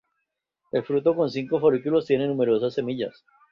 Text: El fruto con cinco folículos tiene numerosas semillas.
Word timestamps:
El 0.71 0.81
fruto 0.83 1.15
con 1.15 1.29
cinco 1.29 1.59
folículos 1.59 2.07
tiene 2.07 2.25
numerosas 2.27 2.73
semillas. 2.73 3.23